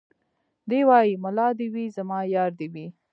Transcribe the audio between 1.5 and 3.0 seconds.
دي وي زما يار دي وي